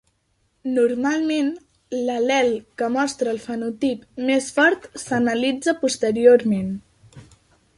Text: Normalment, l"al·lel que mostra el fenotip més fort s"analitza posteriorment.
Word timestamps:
Normalment, 0.75 1.51
l"al·lel 1.97 2.49
que 2.81 2.89
mostra 2.95 3.33
el 3.35 3.41
fenotip 3.43 4.09
més 4.31 4.49
fort 4.57 4.89
s"analitza 5.01 5.77
posteriorment. 5.85 6.73